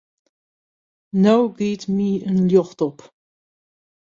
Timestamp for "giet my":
1.57-2.09